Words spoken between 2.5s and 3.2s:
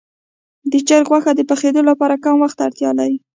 ته اړتیا لري.